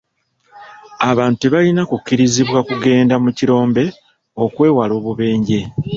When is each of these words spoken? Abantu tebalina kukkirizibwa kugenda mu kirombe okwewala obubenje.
Abantu 1.11 1.35
tebalina 1.39 1.83
kukkirizibwa 1.89 2.59
kugenda 2.69 3.15
mu 3.23 3.29
kirombe 3.37 3.83
okwewala 4.43 4.93
obubenje. 4.99 5.59